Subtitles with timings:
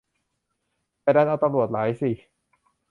[1.01, 2.11] แต่ดันเอาตำรวจหลายสิ